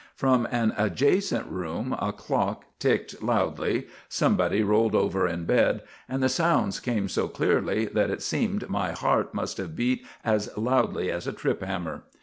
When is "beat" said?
9.75-10.03